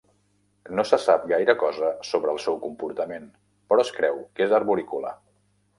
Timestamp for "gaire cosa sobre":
1.33-2.33